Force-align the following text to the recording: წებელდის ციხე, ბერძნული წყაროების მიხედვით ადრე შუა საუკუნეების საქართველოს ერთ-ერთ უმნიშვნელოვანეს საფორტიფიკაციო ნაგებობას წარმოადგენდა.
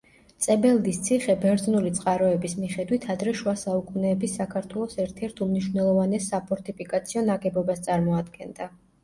წებელდის 0.43 0.99
ციხე, 1.07 1.33
ბერძნული 1.43 1.91
წყაროების 1.99 2.55
მიხედვით 2.61 3.05
ადრე 3.15 3.33
შუა 3.41 3.53
საუკუნეების 3.65 4.35
საქართველოს 4.41 4.97
ერთ-ერთ 5.05 5.43
უმნიშვნელოვანეს 5.49 6.33
საფორტიფიკაციო 6.33 7.25
ნაგებობას 7.31 7.87
წარმოადგენდა. 7.91 8.71